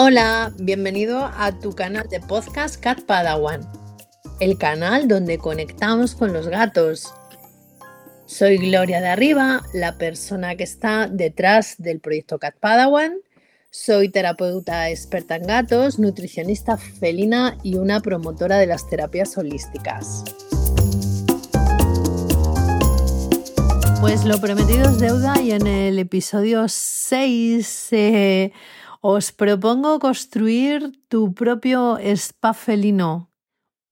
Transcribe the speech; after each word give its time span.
Hola, 0.00 0.52
bienvenido 0.56 1.24
a 1.24 1.58
tu 1.58 1.74
canal 1.74 2.08
de 2.08 2.20
podcast 2.20 2.80
Cat 2.80 3.00
Padawan, 3.02 3.68
el 4.38 4.56
canal 4.56 5.08
donde 5.08 5.38
conectamos 5.38 6.14
con 6.14 6.32
los 6.32 6.46
gatos. 6.46 7.12
Soy 8.24 8.58
Gloria 8.58 9.00
de 9.00 9.08
Arriba, 9.08 9.60
la 9.74 9.98
persona 9.98 10.54
que 10.54 10.62
está 10.62 11.08
detrás 11.08 11.74
del 11.78 11.98
proyecto 11.98 12.38
Cat 12.38 12.54
Padawan. 12.60 13.14
Soy 13.70 14.08
terapeuta 14.08 14.88
experta 14.88 15.34
en 15.34 15.48
gatos, 15.48 15.98
nutricionista 15.98 16.76
felina 16.76 17.58
y 17.64 17.74
una 17.74 17.98
promotora 17.98 18.58
de 18.58 18.66
las 18.68 18.88
terapias 18.88 19.36
holísticas. 19.36 20.22
Pues 24.00 24.24
lo 24.24 24.40
prometido 24.40 24.90
es 24.90 25.00
deuda 25.00 25.40
y 25.42 25.50
en 25.50 25.66
el 25.66 25.98
episodio 25.98 26.66
6 26.68 27.88
eh, 27.90 28.52
os 29.00 29.32
propongo 29.32 29.98
construir 29.98 30.92
tu 31.08 31.32
propio 31.34 31.98
spa 32.02 32.52
felino, 32.52 33.30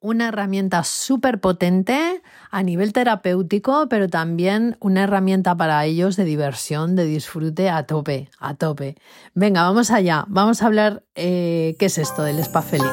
una 0.01 0.29
herramienta 0.29 0.85
súper 0.85 1.41
potente 1.41 2.23
a 2.51 2.63
nivel 2.63 2.93
terapéutico, 2.93 3.89
pero 3.89 4.09
también 4.09 4.77
una 4.81 5.05
herramienta 5.05 5.57
para 5.57 5.85
ellos 5.85 6.17
de 6.17 6.25
diversión, 6.25 6.97
de 6.97 7.05
disfrute 7.05 7.71
a 7.71 7.87
tope, 7.87 8.31
a 8.39 8.55
tope. 8.55 8.97
Venga, 9.35 9.63
vamos 9.63 9.91
allá, 9.91 10.25
vamos 10.29 10.63
a 10.63 10.67
hablar 10.67 11.05
eh, 11.15 11.77
qué 11.79 11.87
es 11.87 11.99
esto 11.99 12.23
del 12.23 12.39
spa 12.41 12.63
felino. 12.63 12.91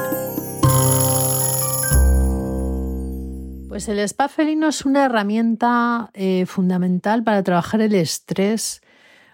Pues 3.70 3.90
el 3.90 4.00
spa 4.00 4.30
felino 4.30 4.68
es 4.68 4.86
una 4.86 5.06
herramienta 5.06 6.12
eh, 6.14 6.46
fundamental 6.46 7.24
para 7.24 7.42
trabajar 7.42 7.82
el 7.82 7.96
estrés 7.96 8.82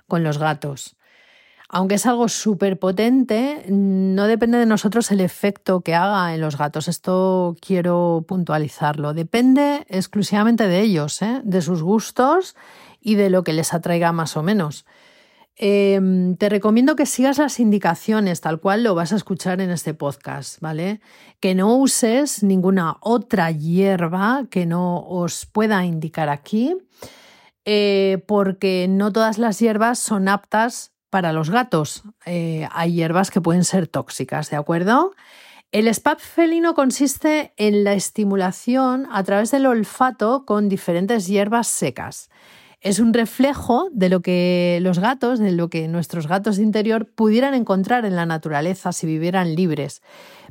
con 0.07 0.23
los 0.23 0.37
gatos 0.37 0.95
aunque 1.71 1.95
es 1.95 2.05
algo 2.07 2.27
súper 2.29 2.79
potente, 2.79 3.63
no 3.69 4.25
depende 4.25 4.57
de 4.57 4.65
nosotros 4.65 5.11
el 5.11 5.21
efecto 5.21 5.81
que 5.81 5.93
haga 5.93 6.33
en 6.33 6.41
los 6.41 6.57
gatos. 6.57 6.87
Esto 6.87 7.55
quiero 7.61 8.25
puntualizarlo. 8.27 9.13
Depende 9.13 9.85
exclusivamente 9.87 10.67
de 10.67 10.81
ellos, 10.81 11.21
¿eh? 11.21 11.41
de 11.43 11.61
sus 11.61 11.83
gustos 11.83 12.55
y 12.99 13.15
de 13.15 13.29
lo 13.29 13.43
que 13.43 13.53
les 13.53 13.71
atraiga 13.75 14.11
más 14.11 14.35
o 14.35 14.41
menos. 14.41 14.85
Em, 15.55 16.37
te 16.37 16.49
recomiendo 16.49 16.95
que 16.95 17.05
sigas 17.05 17.37
las 17.37 17.59
indicaciones 17.59 18.41
tal 18.41 18.59
cual 18.59 18.81
lo 18.81 18.95
vas 18.95 19.13
a 19.13 19.17
escuchar 19.17 19.61
en 19.61 19.69
este 19.69 19.93
podcast, 19.93 20.59
¿vale? 20.61 21.01
Que 21.39 21.53
no 21.53 21.75
uses 21.75 22.41
ninguna 22.41 22.97
otra 23.01 23.51
hierba 23.51 24.47
que 24.49 24.65
no 24.65 25.05
os 25.05 25.45
pueda 25.45 25.85
indicar 25.85 26.29
aquí, 26.29 26.75
eh, 27.65 28.23
porque 28.25 28.87
no 28.89 29.11
todas 29.11 29.37
las 29.37 29.59
hierbas 29.59 29.99
son 29.99 30.29
aptas 30.29 30.93
para 31.09 31.33
los 31.33 31.49
gatos. 31.49 32.03
Eh, 32.25 32.67
hay 32.71 32.93
hierbas 32.93 33.31
que 33.31 33.41
pueden 33.41 33.63
ser 33.63 33.87
tóxicas, 33.87 34.49
¿de 34.49 34.57
acuerdo? 34.57 35.13
El 35.71 35.87
spa 35.87 36.15
felino 36.15 36.73
consiste 36.73 37.53
en 37.57 37.83
la 37.83 37.93
estimulación 37.93 39.07
a 39.11 39.23
través 39.23 39.51
del 39.51 39.67
olfato 39.67 40.45
con 40.45 40.67
diferentes 40.67 41.27
hierbas 41.27 41.67
secas. 41.67 42.29
Es 42.81 42.99
un 42.99 43.13
reflejo 43.13 43.89
de 43.91 44.09
lo 44.09 44.21
que 44.21 44.79
los 44.81 44.99
gatos, 44.99 45.37
de 45.37 45.51
lo 45.51 45.69
que 45.69 45.87
nuestros 45.87 46.27
gatos 46.27 46.57
de 46.57 46.63
interior 46.63 47.11
pudieran 47.13 47.53
encontrar 47.53 48.05
en 48.05 48.15
la 48.15 48.25
naturaleza 48.25 48.93
si 48.93 49.05
vivieran 49.05 49.53
libres, 49.55 50.01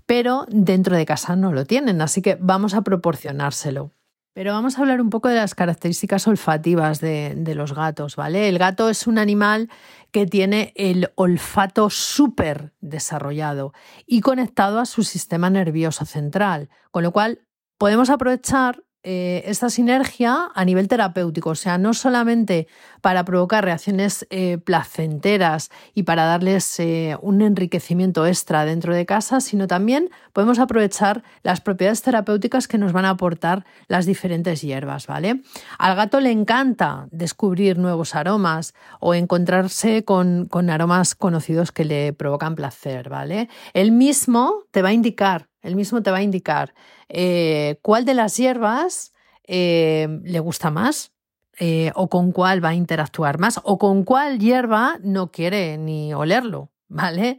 pero 0.06 0.46
dentro 0.48 0.94
de 0.94 1.06
casa 1.06 1.36
no 1.36 1.52
lo 1.52 1.64
tienen, 1.64 2.00
así 2.00 2.22
que 2.22 2.36
vamos 2.40 2.74
a 2.74 2.82
proporcionárselo. 2.82 3.92
Pero 4.38 4.52
vamos 4.52 4.78
a 4.78 4.82
hablar 4.82 5.00
un 5.00 5.10
poco 5.10 5.26
de 5.28 5.34
las 5.34 5.56
características 5.56 6.28
olfativas 6.28 7.00
de, 7.00 7.54
los 7.56 7.74
gatos, 7.74 8.14
¿vale? 8.14 8.48
El 8.48 8.56
gato 8.56 8.88
es 8.88 9.08
un 9.08 9.18
animal 9.18 9.68
que 10.12 10.26
tiene 10.26 10.72
el 10.76 11.10
olfato 11.16 11.90
súper 11.90 12.72
desarrollado 12.78 13.72
y 14.06 14.20
conectado 14.20 14.78
a 14.78 14.86
su 14.86 15.02
sistema 15.02 15.50
nervioso 15.50 16.04
central, 16.04 16.68
con 16.92 17.02
lo 17.02 17.10
cual 17.10 17.48
podemos 17.78 18.10
aprovechar 18.10 18.84
eh, 19.04 19.44
esta 19.46 19.70
sinergia 19.70 20.50
a 20.52 20.64
nivel 20.64 20.88
terapéutico, 20.88 21.50
o 21.50 21.54
sea, 21.54 21.78
no 21.78 21.94
solamente 21.94 22.66
para 23.00 23.24
provocar 23.24 23.64
reacciones 23.64 24.26
eh, 24.30 24.58
placenteras 24.58 25.70
y 25.94 26.02
para 26.02 26.24
darles 26.24 26.80
eh, 26.80 27.16
un 27.22 27.40
enriquecimiento 27.40 28.26
extra 28.26 28.64
dentro 28.64 28.94
de 28.94 29.06
casa, 29.06 29.40
sino 29.40 29.68
también 29.68 30.10
podemos 30.32 30.58
aprovechar 30.58 31.22
las 31.42 31.60
propiedades 31.60 32.02
terapéuticas 32.02 32.66
que 32.66 32.76
nos 32.76 32.92
van 32.92 33.04
a 33.04 33.10
aportar 33.10 33.64
las 33.86 34.04
diferentes 34.04 34.62
hierbas, 34.62 35.06
¿vale? 35.06 35.42
Al 35.78 35.94
gato 35.94 36.20
le 36.20 36.32
encanta 36.32 37.06
descubrir 37.12 37.78
nuevos 37.78 38.16
aromas 38.16 38.74
o 38.98 39.14
encontrarse 39.14 40.04
con, 40.04 40.46
con 40.46 40.70
aromas 40.70 41.14
conocidos 41.14 41.70
que 41.70 41.84
le 41.84 42.12
provocan 42.12 42.56
placer, 42.56 43.08
¿vale? 43.08 43.48
Él 43.74 43.92
mismo 43.92 44.64
te 44.72 44.82
va 44.82 44.88
a 44.88 44.92
indicar 44.92 45.47
él 45.62 45.76
mismo 45.76 46.02
te 46.02 46.10
va 46.10 46.18
a 46.18 46.22
indicar 46.22 46.74
eh, 47.08 47.78
cuál 47.82 48.04
de 48.04 48.14
las 48.14 48.36
hierbas 48.36 49.12
eh, 49.44 50.08
le 50.22 50.40
gusta 50.40 50.70
más 50.70 51.12
eh, 51.58 51.92
o 51.94 52.08
con 52.08 52.32
cuál 52.32 52.64
va 52.64 52.70
a 52.70 52.74
interactuar 52.74 53.38
más 53.38 53.60
o 53.64 53.78
con 53.78 54.04
cuál 54.04 54.38
hierba 54.38 54.98
no 55.02 55.32
quiere 55.32 55.78
ni 55.78 56.14
olerlo, 56.14 56.70
¿vale? 56.88 57.38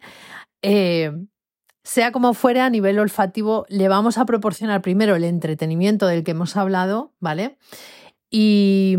sea 1.84 2.12
como 2.12 2.34
fuere, 2.34 2.60
a 2.60 2.70
nivel 2.70 3.00
olfativo, 3.00 3.66
le 3.70 3.88
vamos 3.88 4.18
a 4.18 4.26
proporcionar 4.26 4.82
primero 4.82 5.16
el 5.16 5.24
entretenimiento 5.24 6.06
del 6.06 6.24
que 6.24 6.32
hemos 6.32 6.58
hablado, 6.58 7.14
¿vale? 7.20 7.58
Y, 8.30 8.98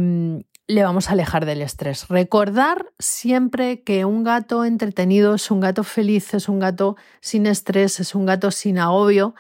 le 0.71 0.85
vamos 0.85 1.09
a 1.09 1.13
alejar 1.13 1.47
del 1.47 1.63
estrés. 1.63 2.07
Recordar 2.09 2.93
siempre 2.99 3.83
que 3.83 4.05
un 4.05 4.23
gato 4.23 4.65
entretenido 4.65 5.35
es 5.35 5.51
un 5.51 5.61
gato 5.61 5.83
feliz, 5.85 6.33
es 6.35 6.49
un 6.49 6.61
gato 6.61 6.97
sin 7.21 7.47
estrés, 7.47 8.01
es 8.01 8.15
un 8.15 8.25
gato 8.25 8.51
sin 8.51 8.79
agobio 8.79 9.35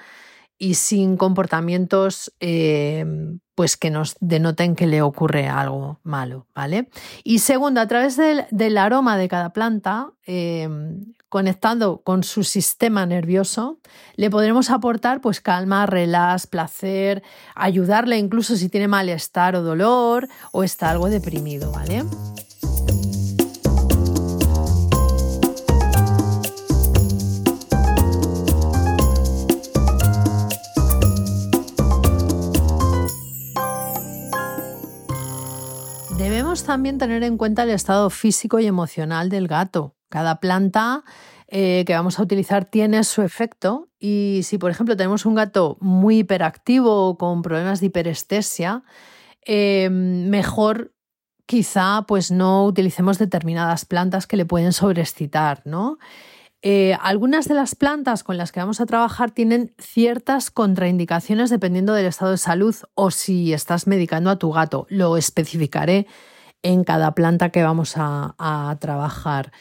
y 0.59 0.75
sin 0.75 1.17
comportamientos 1.17 2.35
eh, 2.41 3.05
pues 3.55 3.77
que 3.77 3.91
nos 3.91 4.17
denoten 4.21 4.75
que 4.75 4.87
le 4.87 5.03
ocurre 5.03 5.49
algo 5.49 6.01
malo, 6.03 6.49
¿vale? 6.55 6.91
Y 7.25 7.39
segundo, 7.39 7.81
a 7.81 7.87
través 7.87 8.17
del, 8.17 8.79
aroma 8.79 9.17
de 9.17 9.29
cada 9.29 9.53
planta, 9.53 10.13
eh, 10.27 10.69
conectando 11.31 12.03
con 12.03 12.25
su 12.25 12.43
sistema 12.45 13.07
nervioso, 13.07 13.79
le 14.17 14.29
podremos 14.31 14.69
aportar 14.69 15.21
pues 15.21 15.41
calma, 15.41 15.87
relax, 15.87 16.49
placer, 16.49 17.23
ayudarle 17.55 18.19
incluso 18.19 18.57
si 18.57 18.69
tiene 18.69 18.89
malestar 18.89 19.55
o 19.55 19.63
dolor 19.63 20.29
o 20.53 20.65
está 20.65 20.91
algo 20.91 21.09
deprimido, 21.09 21.71
¿vale? 21.71 22.05
Debemos 36.19 36.65
también 36.65 36.99
tener 36.99 37.23
en 37.23 37.39
cuenta 37.39 37.63
el 37.63 37.71
estado 37.71 38.11
físico 38.11 38.59
y 38.59 38.67
emocional 38.67 39.31
del 39.31 39.47
gato. 39.47 39.95
Cada 40.11 40.41
planta 40.41 41.05
eh, 41.47 41.85
que 41.87 41.95
vamos 41.95 42.19
a 42.19 42.23
utilizar 42.23 42.65
tiene 42.65 43.03
su 43.05 43.23
efecto 43.23 43.89
y 43.99 44.43
si, 44.45 44.59
por 44.59 44.71
ejemplo, 44.71 44.97
tenemos 44.97 45.25
un 45.25 45.37
gato 45.37 45.79
muy 45.81 46.19
hiperactivo 46.19 47.09
o 47.09 47.17
con 47.17 47.43
problemas 47.43 47.81
de 47.81 47.87
hiperestesia, 47.87 48.83
em, 49.47 50.29
mejor 50.29 50.93
quizá 51.47 52.05
pues 52.07 52.31
no 52.31 52.65
utilicemos 52.67 53.19
determinadas 53.19 53.85
plantas 53.85 54.27
que 54.27 54.37
le 54.37 54.47
pueden 54.47 54.73
sobreexcitar, 54.73 55.63
¿no? 55.65 55.99
Eh, 56.63 56.97
algunas 57.01 57.49
de 57.49 57.55
las 57.55 57.75
plantas 57.75 58.23
con 58.23 58.37
las 58.37 58.53
que 58.53 58.61
vamos 58.61 58.81
a 58.81 58.87
trabajar 58.87 59.31
tienen 59.31 59.75
ciertas 59.79 60.51
contraindicaciones 60.51 61.51
dependiendo 61.51 61.95
del 61.95 62.07
estado 62.07 62.33
de 62.33 62.39
salud 62.39 62.77
o 62.95 63.11
si 63.11 63.53
estás 63.53 63.87
medicando 63.87 64.31
a 64.31 64.39
tu 64.39 64.53
gato. 64.53 64.87
Lo 64.91 65.17
especificaré 65.17 66.07
en 66.63 66.85
cada 66.85 67.15
planta 67.15 67.51
que 67.51 67.63
vamos 67.63 67.95
a 67.97 68.77
trabajar. 68.81 69.53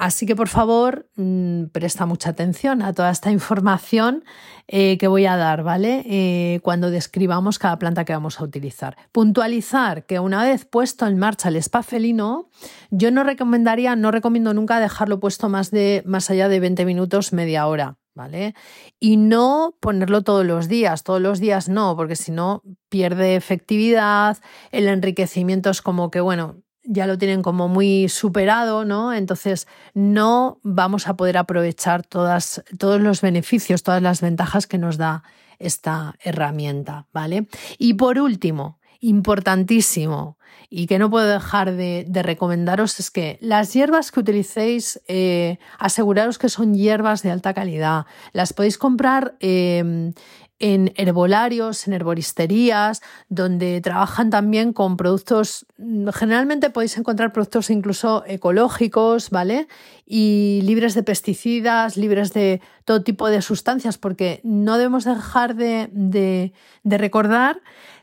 Así 0.00 0.24
que 0.24 0.34
por 0.34 0.48
favor, 0.48 1.10
mm, 1.16 1.64
presta 1.72 2.06
mucha 2.06 2.30
atención 2.30 2.80
a 2.80 2.94
toda 2.94 3.10
esta 3.10 3.30
información 3.30 4.24
eh, 4.66 4.96
que 4.96 5.08
voy 5.08 5.26
a 5.26 5.36
dar, 5.36 5.62
¿vale? 5.62 6.02
Eh, 6.06 6.60
cuando 6.62 6.90
describamos 6.90 7.58
cada 7.58 7.78
planta 7.78 8.06
que 8.06 8.14
vamos 8.14 8.40
a 8.40 8.44
utilizar. 8.44 8.96
Puntualizar 9.12 10.06
que 10.06 10.18
una 10.18 10.42
vez 10.42 10.64
puesto 10.64 11.06
en 11.06 11.18
marcha 11.18 11.50
el 11.50 11.56
spa 11.56 11.82
felino, 11.82 12.48
yo 12.90 13.10
no 13.10 13.24
recomendaría, 13.24 13.94
no 13.94 14.10
recomiendo 14.10 14.54
nunca 14.54 14.80
dejarlo 14.80 15.20
puesto 15.20 15.50
más, 15.50 15.70
de, 15.70 16.02
más 16.06 16.30
allá 16.30 16.48
de 16.48 16.60
20 16.60 16.86
minutos, 16.86 17.34
media 17.34 17.66
hora. 17.66 17.98
¿Vale? 18.14 18.54
Y 18.98 19.18
no 19.18 19.76
ponerlo 19.80 20.22
todos 20.22 20.44
los 20.44 20.66
días, 20.66 21.04
todos 21.04 21.20
los 21.20 21.38
días 21.38 21.68
no, 21.68 21.94
porque 21.94 22.16
si 22.16 22.32
no 22.32 22.62
pierde 22.88 23.36
efectividad, 23.36 24.38
el 24.72 24.88
enriquecimiento 24.88 25.70
es 25.70 25.80
como 25.80 26.10
que, 26.10 26.20
bueno, 26.20 26.56
ya 26.84 27.06
lo 27.06 27.18
tienen 27.18 27.42
como 27.42 27.68
muy 27.68 28.08
superado, 28.08 28.84
¿no? 28.84 29.12
Entonces 29.12 29.66
no 29.94 30.60
vamos 30.62 31.08
a 31.08 31.14
poder 31.14 31.36
aprovechar 31.36 32.04
todos 32.06 32.54
los 33.00 33.20
beneficios, 33.20 33.82
todas 33.82 34.02
las 34.02 34.20
ventajas 34.20 34.66
que 34.66 34.78
nos 34.78 34.96
da 34.96 35.22
esta 35.58 36.14
herramienta, 36.20 37.06
¿vale? 37.12 37.48
Y 37.78 37.94
por 37.94 38.18
último, 38.18 38.80
importantísimo 39.00 40.36
y 40.68 40.86
que 40.86 40.98
no 40.98 41.10
puedo 41.10 41.26
dejar 41.26 41.74
de, 41.74 42.06
recomendaros 42.22 43.00
es 43.00 43.10
que 43.10 43.38
las 43.40 43.72
hierbas 43.72 44.12
que 44.12 44.20
utilicéis, 44.20 45.00
eh, 45.08 45.58
aseguraros 45.78 46.38
que 46.38 46.48
son 46.48 46.74
hierbas 46.74 47.22
de 47.22 47.30
alta 47.30 47.54
calidad. 47.54 48.06
Las 48.32 48.52
podéis 48.52 48.78
comprar 48.78 49.36
em, 49.40 50.12
en 50.60 50.92
herbolarios, 50.96 51.86
en 51.86 51.94
herboristerías, 51.94 53.02
donde 53.28 53.80
trabajan 53.80 54.30
también 54.30 54.72
con 54.72 54.96
productos, 54.96 55.66
generalmente 56.14 56.70
podéis 56.70 56.96
encontrar 56.98 57.32
productos 57.32 57.70
incluso 57.70 58.22
ecológicos, 58.26 59.30
¿vale? 59.30 59.66
Y 60.06 60.60
libres 60.64 60.94
de 60.94 61.02
pesticidas, 61.02 61.96
libres 61.96 62.32
de 62.32 62.60
todo 62.84 63.02
tipo 63.02 63.28
de 63.28 63.42
sustancias, 63.42 63.96
porque 63.98 64.40
no 64.44 64.76
debemos 64.76 65.04
dejar 65.04 65.56
de, 65.56 65.88
de 65.92 66.98
recordar 66.98 67.60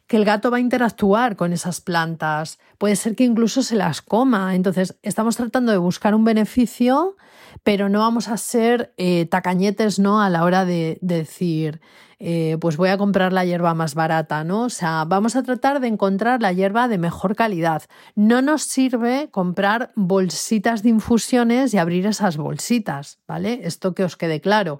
que 0.07 0.15
el 0.15 0.25
gato 0.25 0.49
va 0.49 0.57
a 0.57 0.61
interactuar 0.61 1.35
con 1.35 1.51
esas 1.51 1.81
plantas, 1.81 2.59
puede 2.77 2.95
ser 2.95 3.15
que 3.15 3.25
incluso 3.25 3.61
se 3.61 3.75
las 3.75 4.01
coma. 4.01 4.55
Entonces, 4.55 4.97
estamos 5.03 5.35
tratando 5.35 5.73
de 5.73 5.77
buscar 5.77 6.15
un 6.15 6.23
beneficio, 6.23 7.17
pero 7.63 7.89
no 7.89 7.99
vamos 7.99 8.29
a 8.29 8.37
ser 8.37 8.93
eh, 8.97 9.25
tacañetes 9.25 9.99
¿no? 9.99 10.21
a 10.21 10.29
la 10.29 10.45
hora 10.45 10.63
de, 10.63 10.97
decir, 11.01 11.81
eh, 12.19 12.57
pues 12.61 12.77
voy 12.77 12.89
a 12.89 12.97
comprar 12.97 13.33
la 13.33 13.43
hierba 13.43 13.73
más 13.73 13.95
barata, 13.95 14.45
¿no? 14.45 14.63
O 14.63 14.69
sea, 14.69 15.03
vamos 15.05 15.35
a 15.35 15.43
tratar 15.43 15.81
de 15.81 15.87
encontrar 15.87 16.41
la 16.41 16.53
hierba 16.53 16.87
de 16.87 16.97
mejor 16.97 17.35
calidad. 17.35 17.83
No 18.15 18.41
nos 18.41 18.63
sirve 18.63 19.27
comprar 19.29 19.91
bolsitas 19.95 20.83
de 20.83 20.89
infusiones 20.89 21.73
y 21.73 21.77
abrir 21.77 22.05
esas 22.05 22.37
bolsitas, 22.37 23.19
¿vale? 23.27 23.59
Esto 23.63 23.93
que 23.93 24.05
os 24.05 24.15
quede 24.15 24.39
claro. 24.39 24.79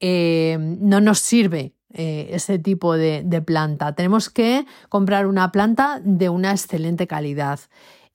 Eh, 0.00 0.58
no 0.60 1.00
nos 1.00 1.20
sirve 1.20 1.76
eh, 1.92 2.28
ese 2.32 2.58
tipo 2.58 2.96
de, 2.96 3.42
planta. 3.46 3.94
Tenemos 3.94 4.28
que 4.28 4.66
comprar 4.88 5.26
una 5.26 5.52
planta 5.52 6.00
de 6.02 6.28
una 6.28 6.50
excelente 6.50 7.06
calidad 7.06 7.60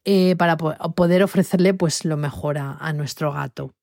eh, 0.04 0.36
para 0.38 0.58
poder 0.58 1.24
ofrecerle 1.24 1.74
pues, 1.74 2.06
lo 2.06 2.18
mejor 2.18 2.58
a, 2.58 2.94
nuestro 2.94 3.32
gato. 3.32 3.74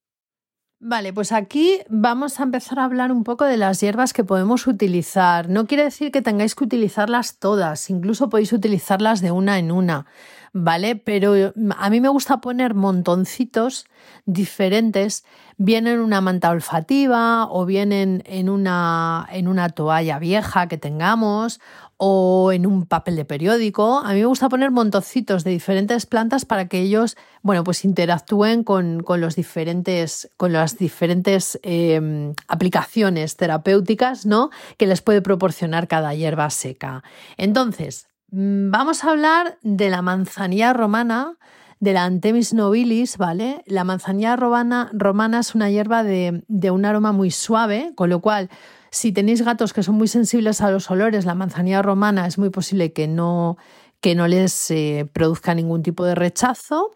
Vale, 0.81 1.13
pues 1.13 1.33
aquí 1.33 1.81
vamos 1.89 2.39
a 2.39 2.45
empezar 2.45 2.79
a 2.79 2.85
hablar 2.85 3.11
un 3.11 3.25
poco 3.25 3.45
de 3.45 3.57
las 3.57 3.81
hierbas 3.81 4.13
que 4.13 4.23
podemos 4.23 4.69
utilizar. 4.69 5.49
No 5.49 5.67
quiere 5.67 5.83
decir 5.83 6.13
que 6.13 6.23
tengáis 6.23 6.55
que 6.55 6.63
utilizarlas 6.63 7.41
todas, 7.41 7.91
incluso 7.91 8.29
podéis 8.29 8.53
utilizarlas 8.53 9.21
de 9.21 9.33
una 9.33 9.59
en 9.59 9.73
una, 9.73 10.07
¿vale? 10.53 10.95
Pero 10.95 11.53
a 11.77 11.91
mí 11.91 12.01
me 12.01 12.09
gusta 12.09 12.41
poner 12.41 12.75
montoncitos 12.75 13.87
diferentes 14.25 15.25
bien 15.57 15.89
en 15.89 15.99
una 15.99 16.21
manta 16.21 16.51
olfativa 16.51 17.49
o 17.51 17.67
bien 17.67 17.93
en, 17.93 18.49
una, 18.49 19.27
en 19.33 19.49
una 19.49 19.71
toalla 19.71 20.21
vieja 20.21 20.69
que 20.69 20.79
tengamos 20.79 21.61
o 21.99 22.53
en 22.53 22.65
un 22.65 22.87
papel 22.87 23.17
de 23.17 23.25
periódico. 23.25 23.99
A 23.99 24.15
mí 24.15 24.21
me 24.21 24.27
gusta 24.27 24.49
poner 24.49 24.71
montoncitos 24.71 25.45
de 25.45 25.51
diferentes 25.51 26.07
plantas 26.07 26.45
para 26.45 26.69
que 26.69 26.81
ellos, 26.81 27.17
bueno, 27.43 27.65
pues 27.65 27.85
interactúen 27.85 28.63
con, 28.63 29.05
los 29.07 29.35
diferentes, 29.35 30.31
con 30.37 30.53
las 30.53 30.79
diferentes 30.79 31.59
em, 31.63 32.35
aplicaciones 32.47 33.37
terapéuticas, 33.37 34.27
¿no? 34.27 34.51
Que 34.77 34.87
les 34.87 35.03
puede 35.03 35.23
proporcionar 35.23 35.89
cada 35.89 36.15
hierba 36.15 36.49
seca. 36.51 37.03
Entonces, 37.37 38.07
mm, 38.31 38.71
vamos 38.71 39.03
a 39.03 39.11
hablar 39.11 39.59
de 39.63 39.91
la 39.91 40.01
manzanilla 40.01 40.73
romana, 40.73 41.37
de 41.81 41.93
la 41.93 42.05
Antemis 42.05 42.55
nobilis, 42.55 43.17
¿vale? 43.17 43.63
La 43.67 43.85
manzanilla 43.85 44.37
romana, 44.37 44.91
romana 44.93 45.41
es 45.41 45.55
una 45.55 45.71
hierba 45.71 46.03
de, 46.03 46.43
un 46.71 46.85
aroma 46.85 47.13
muy 47.13 47.31
suave, 47.31 47.93
con 47.95 48.11
lo 48.11 48.21
cual, 48.21 48.51
si 48.91 49.13
tenéis 49.13 49.43
gatos 49.43 49.73
que 49.73 49.83
son 49.83 49.95
muy 49.95 50.09
sensibles 50.09 50.61
a 50.61 50.71
los 50.71 50.91
olores, 50.91 51.25
la 51.25 51.35
manzanilla 51.35 51.83
romana 51.83 52.27
es 52.27 52.39
muy 52.39 52.51
posible 52.51 52.93
que 52.93 53.07
no, 53.07 53.59
que 54.01 54.15
no 54.15 54.27
les 54.27 54.71
eh, 54.71 55.09
produzca 55.13 55.55
ningún 55.55 55.83
tipo 55.83 56.05
de 56.05 56.15
rechazo. 56.15 56.93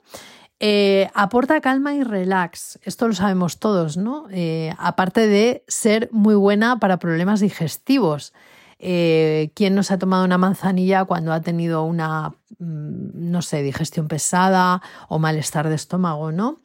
Eh, 0.64 1.11
aporta 1.14 1.61
calma 1.61 1.94
y 1.94 2.05
relax, 2.05 2.79
esto 2.84 3.08
lo 3.08 3.14
sabemos 3.14 3.58
todos, 3.58 3.96
¿no? 3.96 4.26
Eh, 4.31 4.73
aparte 4.79 5.26
de 5.26 5.64
ser 5.67 6.08
muy 6.12 6.37
buena 6.37 6.79
para 6.79 6.99
problemas 6.99 7.40
digestivos. 7.40 8.32
Eh, 8.84 9.52
quién 9.55 9.76
no 9.76 9.84
se 9.84 9.94
ha 9.94 9.99
tomado 9.99 10.25
una 10.25 10.38
manzanilla 10.38 11.05
cuando 11.05 11.32
ha 11.32 11.40
tenido 11.40 11.84
una, 11.84 12.31
mm, 12.58 13.31
no 13.31 13.40
sé, 13.40 13.62
digestión 13.62 14.08
pesada 14.08 14.82
o 15.08 15.20
malestar 15.20 15.69
de 15.69 15.76
estómago, 15.76 16.32
¿no? 16.32 16.58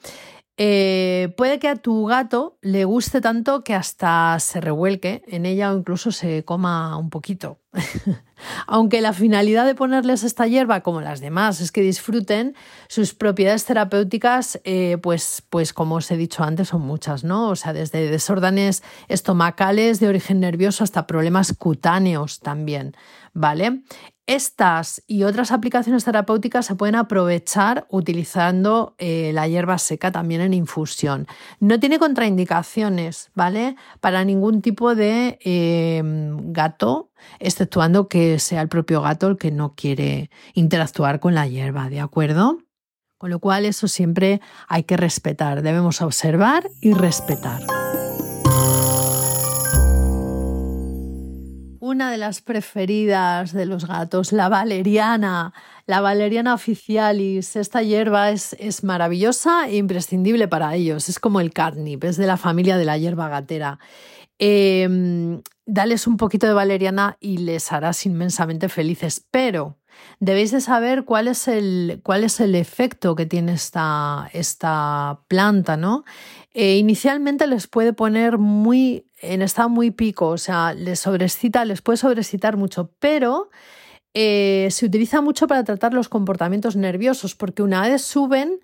Eh, 0.60 1.34
puede 1.38 1.60
que 1.60 1.68
a 1.68 1.76
tu 1.76 2.06
gato 2.06 2.58
le 2.62 2.84
guste 2.84 3.22
tanto 3.22 3.64
que 3.64 3.76
hasta 3.76 4.40
se 4.40 4.60
revuelque 4.60 5.24
en 5.28 5.46
ella 5.46 5.72
o 5.72 5.78
incluso 5.78 6.12
se 6.12 6.44
coma 6.46 6.98
un 6.98 7.12
poquito. 7.12 7.60
Aunque 8.68 9.02
la 9.02 9.14
finalidad 9.14 9.68
de 9.68 9.76
ponerles 9.76 10.24
esta 10.24 10.48
hierba, 10.48 10.82
como 10.82 11.02
las 11.02 11.20
demás, 11.20 11.62
es 11.62 11.72
que 11.72 11.82
disfruten, 11.82 12.56
sus 12.88 13.14
propiedades 13.14 13.66
terapéuticas, 13.66 14.60
eh, 14.64 14.98
pues, 15.02 15.44
pues 15.50 15.74
como 15.74 15.96
os 15.96 16.10
he 16.10 16.18
dicho 16.18 16.44
antes, 16.44 16.70
son 16.70 16.82
muchas, 16.82 17.24
¿no? 17.24 17.50
O 17.50 17.56
sea, 17.56 17.74
desde 17.74 18.10
desórdenes 18.10 18.82
estomacales 19.10 20.00
de 20.00 20.08
origen 20.08 20.40
nervioso 20.40 20.84
hasta 20.84 21.06
problemas 21.06 21.54
cutáneos 21.54 22.40
también, 22.40 22.96
¿vale? 23.34 23.82
Estas 24.28 25.02
y 25.08 25.24
otras 25.24 25.54
aplicaciones 25.54 26.04
terapéuticas 26.04 26.66
se 26.66 26.76
pueden 26.76 26.96
aprovechar 26.96 27.88
utilizando 27.90 28.94
eh, 28.98 29.32
la 29.34 29.48
hierba 29.48 29.78
seca 29.78 30.12
también 30.12 30.42
en 30.42 30.54
infusión. 30.54 31.28
No 31.62 31.80
tiene 31.80 31.98
contraindicaciones, 31.98 33.32
¿vale? 33.36 33.78
Para 34.02 34.26
ningún 34.26 34.62
tipo 34.62 34.96
de 34.96 35.40
em, 35.44 36.52
gato, 36.52 37.10
exceptuando 37.40 38.10
que 38.10 38.38
sea 38.40 38.62
el 38.62 38.68
propio 38.68 39.02
gato 39.02 39.28
el 39.28 39.38
que 39.38 39.52
no 39.52 39.76
quiere 39.76 40.30
interactuar 40.54 41.22
con 41.22 41.34
la 41.34 41.48
hierba, 41.48 41.90
¿de 41.90 42.02
acuerdo? 42.02 42.58
Con 43.18 43.30
lo 43.30 43.40
cual 43.40 43.64
eso 43.64 43.88
siempre 43.88 44.42
hay 44.68 44.84
que 44.84 44.98
respetar, 44.98 45.62
debemos 45.62 46.02
observar 46.02 46.70
y 46.82 46.92
respetar. 46.92 47.77
Una 51.88 52.12
de 52.12 52.18
las 52.18 52.42
preferidas 52.42 53.54
de 53.54 53.66
los 53.66 53.88
gatos, 53.88 54.34
la 54.34 54.50
valeriana, 54.50 55.54
la 55.86 56.02
valeriana 56.02 56.54
officialis. 56.54 57.56
Esta 57.56 57.82
hierba 57.82 58.32
es, 58.32 58.56
es 58.60 58.84
maravillosa 58.84 59.68
e 59.68 59.78
imprescindible 59.78 60.48
para 60.48 60.76
ellos. 60.76 61.08
Es 61.08 61.20
como 61.20 61.40
el 61.40 61.54
catnip, 61.54 62.04
es 62.04 62.18
de 62.18 62.28
la 62.28 62.38
familia 62.38 62.78
de 62.78 62.86
la 62.86 62.98
hierba 62.98 63.30
gatera. 63.30 63.80
Em, 64.38 65.42
dales 65.68 66.08
un 66.08 66.18
poquito 66.18 66.48
de 66.48 66.54
valeriana 66.54 67.18
y 67.20 67.38
les 67.38 67.72
harás 67.72 68.06
inmensamente 68.06 68.70
felices, 68.70 69.24
pero 69.30 69.78
debéis 70.20 70.52
de 70.52 70.62
saber 70.62 71.04
cuál 71.04 71.28
es 71.28 71.48
el, 71.48 72.00
cuál 72.04 72.24
es 72.24 72.40
el 72.40 72.56
efecto 72.56 73.16
que 73.16 73.26
tiene 73.26 73.54
esta, 73.54 74.30
esta 74.34 75.20
planta, 75.28 75.78
¿no? 75.78 76.06
Eh, 76.54 76.78
inicialmente 76.78 77.46
les 77.48 77.68
puede 77.68 77.94
poner 77.94 78.38
muy 78.38 79.06
en 79.22 79.42
estado 79.42 79.70
muy 79.70 79.92
pico, 79.92 80.30
o 80.30 80.38
sea, 80.38 80.74
les 80.74 81.00
sobrecita, 81.00 81.66
les 81.66 81.82
puede 81.82 81.98
sobreexcitar 81.98 82.56
mucho, 82.56 82.92
pero 83.00 83.50
eh, 84.14 84.70
se 84.72 84.86
utiliza 84.86 85.22
mucho 85.22 85.48
para 85.48 85.64
tratar 85.64 85.94
los 85.94 86.08
comportamientos 86.08 86.76
nerviosos, 86.76 87.36
porque 87.36 87.62
una 87.62 87.82
vez 87.82 88.02
suben, 88.04 88.60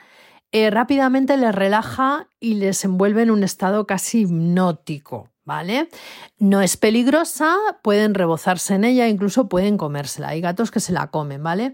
eh, 0.51 0.69
rápidamente 0.69 1.35
les 1.35 1.53
relaja 1.53 2.29
y 2.39 2.55
les 2.55 2.85
envuelve 2.85 3.23
en 3.23 3.31
un 3.31 3.43
estado 3.43 3.85
casi 3.85 4.21
hipnótico. 4.21 5.32
¿Vale? 5.45 5.89
No 6.39 6.61
es 6.61 6.77
peligrosa, 6.77 7.57
pueden 7.81 8.13
rebozarse 8.13 8.75
en 8.75 8.85
ella, 8.85 9.09
incluso 9.09 9.49
pueden 9.49 9.77
comérsela. 9.77 10.29
Hay 10.29 10.39
gatos 10.39 10.71
que 10.71 10.79
se 10.79 10.93
la 10.93 11.07
comen, 11.07 11.43
¿vale? 11.43 11.73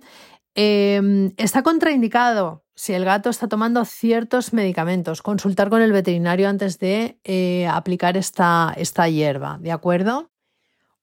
Em, 0.55 1.33
está 1.37 1.61
contraindicado 1.61 2.65
si 2.75 2.93
el 2.93 3.05
gato 3.05 3.29
está 3.29 3.47
tomando 3.47 3.85
ciertos 3.85 4.53
medicamentos. 4.53 5.21
Consultar 5.21 5.69
con 5.69 5.81
el 5.81 5.91
veterinario 5.91 6.49
antes 6.49 6.79
de 6.79 7.19
eh, 7.23 7.67
aplicar 7.67 8.17
esta, 8.17 8.73
esta 8.77 9.07
hierba, 9.07 9.57
¿de 9.59 9.71
acuerdo? 9.71 10.31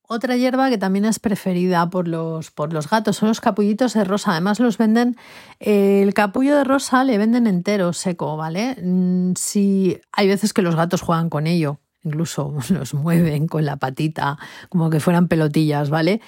Otra 0.08 0.36
hierba 0.36 0.70
que 0.70 0.78
también 0.78 1.04
es 1.04 1.18
preferida 1.18 1.90
por 1.90 2.06
los, 2.06 2.50
por 2.52 2.72
los 2.72 2.88
gatos 2.88 3.16
son 3.16 3.28
los 3.28 3.40
capullitos 3.40 3.94
de 3.94 4.04
rosa. 4.04 4.32
Además 4.32 4.60
los 4.60 4.78
venden, 4.78 5.16
el 5.58 6.14
capullo 6.14 6.56
de 6.56 6.64
rosa 6.64 7.02
le 7.02 7.18
venden 7.18 7.46
entero, 7.46 7.92
seco, 7.92 8.36
¿vale? 8.36 8.76
Mm, 8.80 9.32
si 9.36 10.00
hay 10.12 10.28
veces 10.28 10.52
que 10.52 10.62
los 10.62 10.76
gatos 10.76 11.02
juegan 11.02 11.28
con 11.28 11.46
ello, 11.48 11.80
incluso 12.06 12.54
los 12.70 12.94
mueven 12.94 13.46
con 13.46 13.64
la 13.64 13.76
patita 13.76 14.38
como 14.70 14.88
que 14.88 15.00
fueran 15.00 15.28
pelotillas, 15.28 15.90
¿vale? 15.90 16.20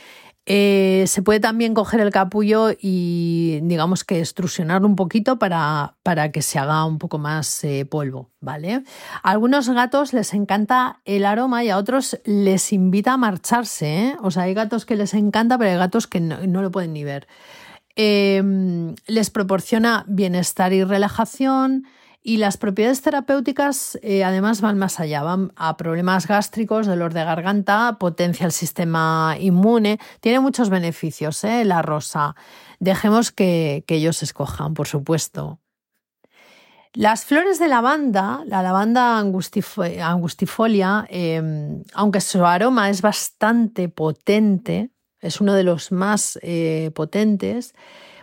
Eh, 0.51 1.05
se 1.09 1.21
puede 1.21 1.41
también 1.41 1.75
coger 1.75 2.01
el 2.01 2.11
capullo 2.11 2.71
y 2.81 3.61
digamos 3.65 4.03
que 4.03 4.19
extrusionarlo 4.19 4.89
un 4.89 4.97
poquito 4.97 5.39
para, 5.39 5.97
para 6.03 6.33
que 6.33 6.41
se 6.41 6.59
haga 6.59 6.87
un 6.87 6.97
poco 6.97 7.19
más 7.19 7.63
eh, 7.65 7.85
polvo, 7.85 8.31
¿vale? 8.41 8.83
A 9.23 9.31
algunos 9.31 9.69
gatos 9.69 10.15
les 10.15 10.33
encanta 10.33 11.03
el 11.05 11.27
aroma 11.27 11.65
y 11.65 11.69
a 11.69 11.77
otros 11.77 12.19
les 12.25 12.73
invita 12.73 13.13
a 13.13 13.17
marcharse, 13.19 14.07
¿eh? 14.07 14.17
O 14.23 14.31
sea, 14.31 14.45
hay 14.45 14.55
gatos 14.55 14.87
que 14.87 14.97
les 14.97 15.13
encanta, 15.13 15.59
pero 15.59 15.71
hay 15.71 15.77
gatos 15.77 16.07
que 16.07 16.21
no, 16.21 16.63
lo 16.63 16.71
pueden 16.71 16.95
ni 16.95 17.05
ver. 17.05 17.29
Em, 17.95 18.95
les 19.07 19.29
proporciona 19.29 20.07
bienestar 20.09 20.73
y 20.73 20.83
relajación, 20.83 21.85
Y 22.21 22.39
las 22.39 22.57
propiedades 22.57 23.01
terapéuticas 23.01 23.99
eh, 24.03 24.25
además 24.25 24.61
van 24.61 24.77
más 24.77 24.99
allá, 24.99 25.23
van 25.23 25.53
a 25.57 25.77
problemas 25.77 26.27
gástricos, 26.27 26.87
dolor 26.87 27.15
de 27.15 27.25
garganta, 27.25 27.97
potencia 28.01 28.45
el 28.45 28.53
sistema 28.53 29.37
inmune, 29.39 30.01
tiene 30.21 30.41
muchos 30.41 30.69
beneficios 30.69 31.45
¿eh? 31.45 31.65
la 31.65 31.81
rosa. 31.81 32.35
Dejemos 32.81 33.31
que, 33.31 33.85
ellos 33.87 34.23
escojan, 34.23 34.75
por 34.75 34.89
supuesto. 34.89 35.61
Las 36.93 37.25
flores 37.25 37.59
de 37.61 37.69
lavanda, 37.69 38.43
la 38.47 38.63
lavanda 38.63 39.19
angustifolia, 39.19 41.07
em, 41.09 41.83
aunque 41.95 42.21
su 42.21 42.45
aroma 42.45 42.91
es 42.91 43.01
bastante 43.01 43.89
potente, 43.89 44.91
es 45.21 45.41
uno 45.41 45.55
de 45.55 45.63
los 45.65 45.93
más 45.93 46.39
eh, 46.43 46.91
potentes, 46.95 47.75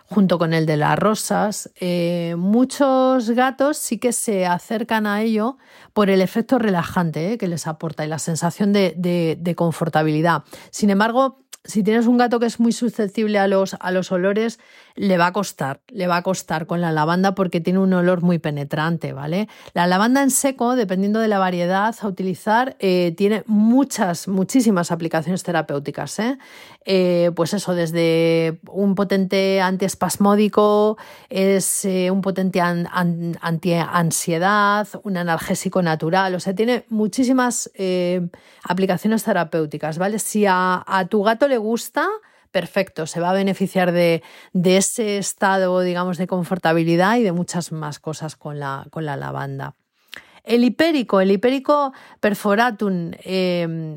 junto 0.05 0.38
con 0.38 0.53
el 0.53 0.65
de 0.65 0.77
las 0.77 0.97
rosas. 0.97 1.71
Eh, 1.79 2.35
muchos 2.38 3.29
gatos 3.31 3.77
sí 3.77 3.97
que 3.97 4.13
se 4.13 4.45
acercan 4.45 5.07
a 5.07 5.21
ello 5.21 5.57
por 5.93 6.09
el 6.09 6.21
efecto 6.21 6.59
relajante 6.59 7.33
eh, 7.33 7.38
que 7.38 7.47
les 7.47 7.67
aporta 7.67 8.05
y 8.05 8.07
la 8.07 8.19
sensación 8.19 8.74
de 8.74 9.53
confortabilidad. 9.57 10.43
Sin 10.71 10.89
embargo, 10.89 11.45
si 11.65 11.83
tienes 11.83 12.05
un 12.05 12.17
gato 12.17 12.39
que 12.39 12.45
es 12.45 12.59
muy 12.59 12.71
susceptible 12.71 13.39
a 13.39 13.47
los, 13.47 13.75
a 13.79 13.91
los 13.91 14.12
olores, 14.12 14.59
le 14.96 15.18
va 15.18 15.28
a 15.28 15.34
costar, 15.34 15.82
le 15.90 16.08
va 16.08 16.16
a 16.18 16.22
costar 16.22 16.68
con 16.68 16.80
la 16.80 16.94
lavanda 16.94 17.36
porque 17.36 17.60
tiene 17.60 17.80
un 17.80 17.92
olor 17.94 18.22
muy 18.22 18.40
penetrante, 18.40 19.12
¿vale? 19.12 19.50
La 19.74 19.88
lavanda 19.88 20.24
en 20.24 20.32
seco, 20.32 20.78
dependiendo 20.78 21.20
de 21.20 21.28
la 21.28 21.38
variedad 21.38 21.94
a 22.00 22.08
utilizar, 22.08 22.78
eh, 22.80 23.14
tiene 23.18 23.44
muchas, 23.46 24.30
muchísimas 24.30 24.92
aplicaciones 24.92 25.44
terapéuticas, 25.44 26.18
¿eh? 26.20 26.38
Eh, 26.86 27.32
pues 27.36 27.54
eso, 27.54 27.75
desde 27.75 28.62
un 28.70 28.96
potente 28.96 29.60
antiespasmódico, 29.60 30.98
es 31.30 31.86
un 31.86 32.22
potente 32.22 32.62
anti-ansiedad, 32.62 34.88
un 35.04 35.18
analgésico 35.18 35.82
natural, 35.82 36.36
o 36.36 36.40
sea, 36.40 36.56
tiene 36.56 36.86
muchísimas 36.90 37.72
aplicaciones 38.64 39.24
terapéuticas, 39.24 39.98
¿vale? 39.98 40.20
Si 40.20 40.46
a 40.48 41.08
tu 41.10 41.24
gato 41.24 41.48
le 41.48 41.58
gusta, 41.58 42.08
perfecto, 42.55 43.05
se 43.05 43.19
va 43.19 43.31
a 43.31 43.33
beneficiar 43.33 43.91
de, 43.91 44.24
ese 44.53 45.17
estado, 45.17 45.81
digamos, 45.81 46.17
de 46.17 46.25
confortabilidad 46.25 47.17
y 47.17 47.24
de 47.24 47.33
muchas 47.33 47.74
más 47.74 48.00
cosas 48.00 48.38
con 48.38 48.62
la, 48.62 48.88
con 48.91 49.03
la 49.03 49.17
lavanda. 49.17 49.75
El 50.41 50.63
hipérico, 50.63 51.19
el 51.19 51.31
hipérico 51.31 51.91
perforatum, 52.21 53.12
em, 53.25 53.95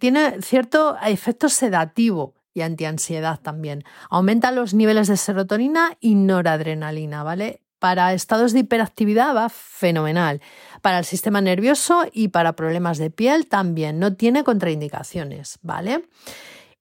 tiene 0.00 0.40
cierto 0.40 0.96
efecto 1.04 1.50
sedativo 1.50 2.32
y 2.54 2.62
antiansiedad 2.62 3.40
también. 3.40 3.84
Aumenta 4.08 4.52
los 4.52 4.72
niveles 4.72 5.08
de 5.08 5.18
serotonina 5.18 5.98
y 6.00 6.14
noradrenalina, 6.14 7.22
¿vale? 7.22 7.60
Para 7.78 8.14
estados 8.14 8.54
de 8.54 8.60
hiperactividad 8.60 9.36
va 9.36 9.50
fenomenal. 9.50 10.40
Para 10.80 10.98
el 10.98 11.04
sistema 11.04 11.42
nervioso 11.42 12.06
y 12.10 12.28
para 12.28 12.54
problemas 12.54 12.96
de 12.96 13.10
piel 13.10 13.48
también. 13.48 13.98
No 13.98 14.14
tiene 14.14 14.44
contraindicaciones, 14.44 15.58
¿vale? 15.60 16.04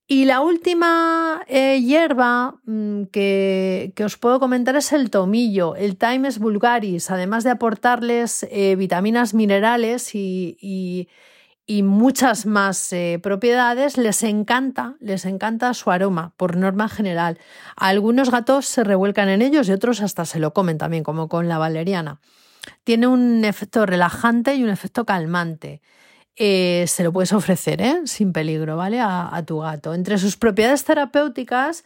Y 0.09 0.23
la 0.23 0.39
última 0.39 1.43
eh, 1.47 1.81
hierba 1.81 2.55
mm, 2.65 3.03
que, 3.11 3.93
os 4.05 4.17
puedo 4.17 4.39
comentar 4.39 4.77
es 4.77 4.93
el 4.93 5.09
tomillo, 5.09 5.75
el 5.75 5.97
Times 5.97 6.39
vulgaris, 6.39 7.11
además 7.11 7.43
de 7.43 7.49
aportarles 7.49 8.47
eh, 8.49 8.77
vitaminas 8.77 9.33
minerales 9.33 10.15
y, 10.15 11.09
muchas 11.83 12.45
más 12.45 12.93
eh, 12.93 13.19
propiedades, 13.21 13.97
les 13.97 14.23
encanta, 14.23 14.95
les 15.01 15.25
encanta 15.25 15.73
su 15.73 15.91
aroma, 15.91 16.31
por 16.37 16.55
norma 16.55 16.87
general. 16.87 17.37
Algunos 17.75 18.31
gatos 18.31 18.65
se 18.65 18.85
revuelcan 18.85 19.27
en 19.27 19.41
ellos 19.41 19.67
y 19.67 19.73
otros 19.73 19.99
hasta 19.99 20.23
se 20.23 20.39
lo 20.39 20.53
comen 20.53 20.77
también, 20.77 21.03
como 21.03 21.27
con 21.27 21.49
la 21.49 21.57
valeriana. 21.57 22.21
Tiene 22.85 23.07
un 23.07 23.43
efecto 23.43 23.85
relajante 23.85 24.55
y 24.55 24.63
un 24.63 24.69
efecto 24.69 25.05
calmante. 25.05 25.81
Eh, 26.39 26.85
se 26.87 27.03
lo 27.03 27.11
puedes 27.11 27.33
ofrecer 27.33 27.81
¿eh? 27.81 28.01
sin 28.05 28.31
peligro, 28.31 28.77
¿vale? 28.77 28.99
A, 29.01 29.43
tu 29.45 29.59
gato. 29.59 29.93
Entre 29.95 30.19
sus 30.19 30.37
propiedades 30.37 30.83
terapéuticas, 30.83 31.83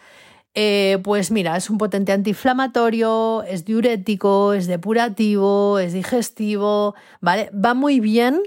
eh, 0.53 0.99
pues 1.03 1.31
mira, 1.31 1.55
es 1.55 1.69
un 1.69 1.77
potente 1.77 2.11
antiinflamatorio, 2.11 3.43
es 3.43 3.63
diurético, 3.63 4.53
es 4.53 4.67
depurativo, 4.67 5.79
es 5.79 5.93
digestivo, 5.93 6.95
¿vale? 7.21 7.49
Va 7.53 7.73
muy 7.73 8.01
bien 8.01 8.41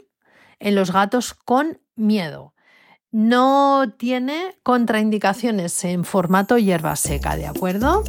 en 0.58 0.75
los 0.75 0.92
gatos 0.92 1.32
con 1.32 1.80
miedo. 1.96 2.52
No 3.11 3.94
tiene 3.96 4.58
contraindicaciones 4.62 5.84
en 5.84 6.04
formato 6.04 6.58
hierba 6.58 6.96
seca, 6.96 7.37
¿de 7.37 7.46
acuerdo? 7.46 8.04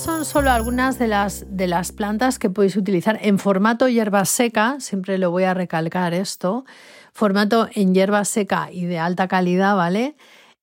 Son 0.00 0.24
solo 0.24 0.50
algunas 0.50 0.98
de 0.98 1.08
las, 1.08 1.44
de 1.50 1.66
las 1.66 1.92
plantas 1.92 2.38
que 2.38 2.48
podéis 2.48 2.76
utilizar 2.76 3.18
en 3.20 3.38
formato 3.38 3.86
hierba 3.86 4.24
seca, 4.24 4.76
siempre 4.80 5.18
lo 5.18 5.30
voy 5.30 5.44
a 5.44 5.52
recalcar 5.52 6.14
esto, 6.14 6.64
formato 7.12 7.68
en 7.74 7.92
hierba 7.92 8.24
seca 8.24 8.70
y 8.72 8.86
de 8.86 8.98
alta 8.98 9.28
calidad, 9.28 9.76
¿vale? 9.76 10.16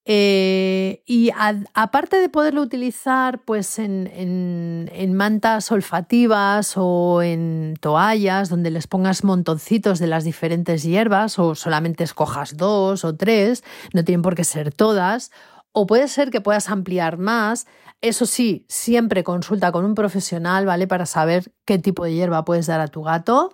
Eh, 0.06 1.04
y 1.06 1.30
aparte 1.74 2.18
de 2.18 2.30
poderlo 2.30 2.62
utilizar 2.62 3.42
pues 3.44 3.78
en, 3.78 4.10
en, 4.14 5.14
mantas 5.14 5.70
olfativas 5.72 6.74
o 6.78 7.22
en 7.22 7.76
toallas 7.80 8.48
donde 8.50 8.72
les 8.72 8.88
pongas 8.88 9.26
montoncitos 9.26 10.00
de 10.00 10.08
las 10.08 10.24
diferentes 10.24 10.84
hierbas 10.84 11.38
o 11.38 11.56
solamente 11.56 12.06
escojas 12.06 12.56
dos 12.56 13.04
o 13.04 13.16
tres, 13.16 13.64
no 13.94 14.04
tienen 14.04 14.22
por 14.22 14.34
qué 14.34 14.46
ser 14.46 14.74
todas, 14.74 15.32
o 15.80 15.86
puede 15.86 16.08
ser 16.08 16.32
que 16.32 16.42
puedas 16.42 16.70
ampliar 16.70 17.20
más 17.20 17.68
eso 18.02 18.26
sí, 18.26 18.66
siempre 18.68 19.24
consulta 19.24 19.72
con 19.72 19.86
un 19.86 19.96
profesional, 19.96 20.66
¿vale? 20.66 20.88
Para 20.88 21.06
saber 21.06 21.52
qué 21.66 21.80
tipo 21.80 22.06
de 22.06 22.14
hierba 22.14 22.46
puedes 22.46 22.68
dar 22.68 22.80
a 22.80 22.88
tu 22.88 23.04
gato. 23.04 23.54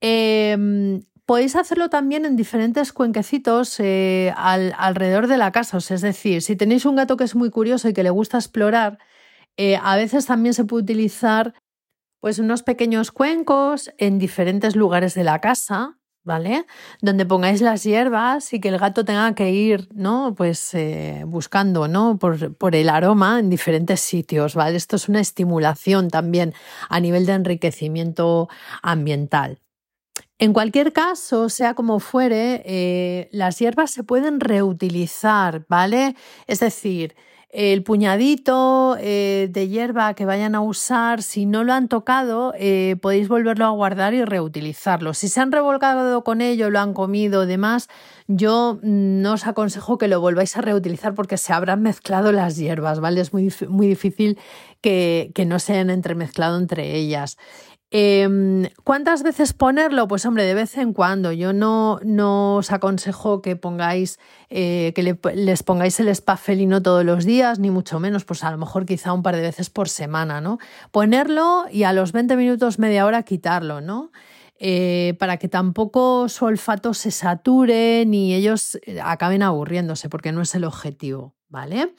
Em, 0.00 1.02
podéis 1.26 1.54
hacerlo 1.56 1.88
también 1.88 2.24
en 2.24 2.36
diferentes 2.36 2.92
cuenquecitos 2.92 3.78
eh, 3.78 4.32
alrededor 4.36 5.28
de 5.28 5.38
la 5.38 5.52
casa. 5.52 5.78
es 5.78 6.00
decir, 6.00 6.42
si 6.42 6.56
tenéis 6.56 6.84
un 6.84 6.96
gato 6.96 7.16
que 7.16 7.24
es 7.24 7.36
muy 7.36 7.50
curioso 7.50 7.88
y 7.88 7.92
que 7.92 8.02
le 8.02 8.10
gusta 8.10 8.38
explorar, 8.38 8.98
eh, 9.56 9.76
a 9.82 9.96
veces 9.96 10.26
también 10.26 10.54
se 10.54 10.64
puede 10.64 10.84
utilizar 10.84 11.54
pues 12.20 12.38
unos 12.38 12.62
pequeños 12.62 13.12
cuencos 13.12 13.92
en 13.98 14.18
diferentes 14.18 14.76
lugares 14.76 15.14
de 15.14 15.24
la 15.24 15.40
casa 15.40 15.99
¿vale? 16.24 16.66
Donde 17.00 17.26
pongáis 17.26 17.60
las 17.60 17.84
hierbas 17.84 18.52
y 18.52 18.60
que 18.60 18.68
el 18.68 18.78
gato 18.78 19.04
tenga 19.04 19.34
que 19.34 19.50
ir, 19.50 19.88
¿no? 19.94 20.34
Pues 20.36 20.74
eh, 20.74 21.24
buscando, 21.26 21.88
¿no? 21.88 22.18
Por, 22.18 22.54
por, 22.56 22.74
el 22.74 22.88
aroma 22.88 23.38
en 23.38 23.50
diferentes 23.50 24.00
sitios, 24.00 24.54
¿vale? 24.54 24.76
Esto 24.76 24.96
es 24.96 25.08
una 25.08 25.20
estimulación 25.20 26.08
también 26.08 26.54
a 26.88 27.00
nivel 27.00 27.26
de 27.26 27.32
enriquecimiento 27.32 28.48
ambiental. 28.82 29.60
En 30.40 30.54
cualquier 30.54 30.94
caso, 30.94 31.50
sea 31.50 31.74
como 31.74 32.00
fuere, 32.00 32.62
eh, 32.64 33.28
las 33.30 33.58
hierbas 33.58 33.90
se 33.90 34.04
pueden 34.04 34.40
reutilizar, 34.40 35.66
¿vale? 35.68 36.16
Es 36.46 36.60
decir, 36.60 37.14
el 37.52 37.82
puñadito 37.82 38.96
eh, 39.00 39.48
de 39.50 39.68
hierba 39.68 40.14
que 40.14 40.24
vayan 40.24 40.54
a 40.54 40.60
usar, 40.60 41.22
si 41.22 41.46
no 41.46 41.64
lo 41.64 41.72
han 41.72 41.88
tocado, 41.88 42.54
eh, 42.56 42.96
podéis 43.02 43.28
volverlo 43.28 43.64
a 43.64 43.70
guardar 43.70 44.14
y 44.14 44.24
reutilizarlo. 44.24 45.14
Si 45.14 45.28
se 45.28 45.40
han 45.40 45.50
revolcado 45.50 46.22
con 46.22 46.42
ello, 46.42 46.70
lo 46.70 46.78
han 46.78 46.94
comido, 46.94 47.46
demás, 47.46 47.88
yo 48.28 48.78
mm, 48.82 49.22
no 49.22 49.32
os 49.32 49.46
aconsejo 49.48 49.98
que 49.98 50.06
lo 50.06 50.20
volváis 50.20 50.56
a 50.56 50.60
reutilizar 50.60 51.14
porque 51.14 51.36
se 51.36 51.52
habrán 51.52 51.82
mezclado 51.82 52.30
las 52.30 52.56
hierbas, 52.56 53.00
¿vale? 53.00 53.20
Es 53.20 53.32
muy, 53.32 53.52
muy 53.68 53.88
difícil 53.88 54.38
que, 54.80 55.32
que 55.34 55.44
no 55.44 55.58
se 55.58 55.72
hayan 55.72 55.90
entremezclado 55.90 56.56
entre 56.56 56.94
ellas. 56.94 57.36
Em, 57.92 58.68
¿Cuántas 58.84 59.24
veces 59.24 59.52
ponerlo? 59.52 60.06
Pues 60.06 60.24
hombre, 60.24 60.44
de 60.44 60.54
vez 60.54 60.76
en 60.76 60.92
cuando. 60.92 61.32
Yo 61.32 61.52
no, 61.52 61.98
no 62.04 62.56
os 62.56 62.70
aconsejo 62.70 63.42
que 63.42 63.56
pongáis, 63.56 64.20
eh, 64.48 64.92
que 64.94 65.02
les 65.02 65.62
pongáis 65.64 65.98
el 65.98 66.08
spa 66.08 66.36
felino 66.36 66.80
todos 66.80 67.04
los 67.04 67.24
días, 67.24 67.58
ni 67.58 67.70
mucho 67.70 67.98
menos, 67.98 68.24
pues 68.24 68.44
a 68.44 68.50
lo 68.52 68.58
mejor 68.58 68.86
quizá 68.86 69.12
un 69.12 69.24
par 69.24 69.34
de 69.34 69.42
veces 69.42 69.70
por 69.70 69.88
semana, 69.88 70.40
¿no? 70.40 70.58
Ponerlo 70.92 71.64
y 71.70 71.82
a 71.82 71.92
los 71.92 72.12
20 72.12 72.36
minutos, 72.36 72.78
media 72.78 73.04
hora 73.06 73.24
quitarlo, 73.24 73.80
¿no? 73.80 74.12
Eh, 74.62 75.16
para 75.18 75.38
que 75.38 75.48
tampoco 75.48 76.28
su 76.28 76.44
olfato 76.44 76.92
se 76.94 77.10
sature 77.10 78.04
ni 78.06 78.34
ellos 78.34 78.78
eh, 78.82 79.00
acaben 79.02 79.42
aburriéndose, 79.42 80.08
porque 80.08 80.32
no 80.32 80.42
es 80.42 80.54
el 80.54 80.64
objetivo, 80.64 81.34
¿vale? 81.48 81.94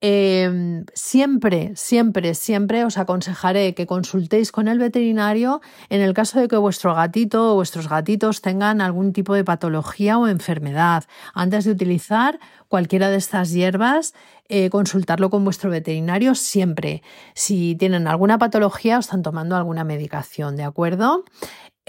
Em, 0.00 0.84
siempre, 0.94 1.72
siempre, 1.74 2.34
siempre 2.34 2.84
os 2.84 2.98
aconsejaré 2.98 3.74
que 3.74 3.86
consultéis 3.86 4.52
con 4.52 4.68
el 4.68 4.78
veterinario 4.78 5.60
en 5.88 6.02
el 6.02 6.14
caso 6.14 6.38
de 6.38 6.46
que 6.46 6.56
vuestro 6.56 6.94
gatito 6.94 7.50
o 7.50 7.54
vuestros 7.56 7.88
gatitos 7.88 8.40
tengan 8.40 8.80
algún 8.80 9.12
tipo 9.12 9.34
de 9.34 9.42
patología 9.42 10.16
o 10.16 10.28
enfermedad. 10.28 11.02
Antes 11.34 11.64
de 11.64 11.72
utilizar 11.72 12.38
cualquiera 12.68 13.08
de 13.10 13.16
estas 13.16 13.50
hierbas, 13.50 14.14
eh, 14.48 14.70
consultarlo 14.70 15.30
con 15.30 15.42
vuestro 15.42 15.68
veterinario 15.68 16.36
siempre. 16.36 17.02
Si 17.34 17.74
tienen 17.74 18.06
alguna 18.06 18.38
patología 18.38 18.98
o 18.98 19.00
están 19.00 19.22
tomando 19.22 19.56
alguna 19.56 19.82
medicación, 19.82 20.54
¿de 20.54 20.62
acuerdo? 20.62 21.24